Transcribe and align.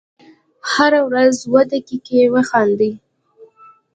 هره 0.71 1.01
ورځ 1.09 1.35
اووه 1.43 1.61
دقیقې 1.73 2.21
وخاندئ. 2.33 2.93